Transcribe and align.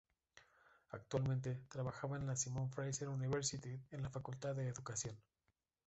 Actualmente, 0.89 1.61
trabaja 1.69 2.07
en 2.15 2.25
la 2.25 2.35
Simon 2.35 2.71
Fraser 2.71 3.07
University 3.09 3.79
en 3.91 4.01
la 4.01 4.09
Facultad 4.09 4.55
de 4.55 4.67
Educación. 4.67 5.15